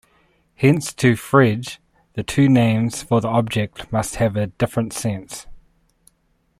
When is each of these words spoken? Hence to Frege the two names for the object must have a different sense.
Hence 0.55 0.93
to 0.95 1.13
Frege 1.13 1.77
the 2.13 2.23
two 2.23 2.49
names 2.49 3.03
for 3.03 3.21
the 3.21 3.27
object 3.27 3.91
must 3.93 4.15
have 4.15 4.35
a 4.35 4.47
different 4.47 4.93
sense. 4.93 5.45